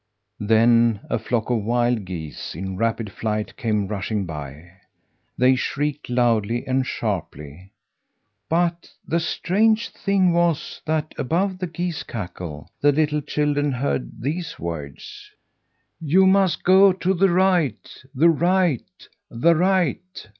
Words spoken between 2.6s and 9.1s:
rapid flight came rushing by. They shrieked loudly and sharply; but